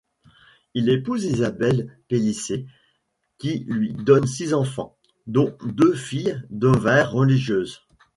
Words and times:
Il 0.73 0.89
épouse 0.89 1.25
Isabel 1.25 1.95
Pellicer, 2.07 2.65
qui 3.37 3.65
lui 3.67 3.93
donne 3.93 4.25
six 4.25 4.55
enfants, 4.55 4.97
dont 5.27 5.55
deux 5.63 5.93
filles 5.93 6.41
devinrent 6.49 7.11
religieuses. 7.11 7.83